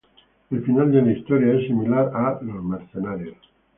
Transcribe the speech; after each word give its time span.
El 0.49 0.63
final 0.65 0.91
de 0.91 1.03
la 1.03 1.11
historieta 1.11 1.59
es 1.59 1.67
similar 1.67 2.09
a 2.15 2.39
"Los 2.41 2.63
mercenarios". 2.63 3.37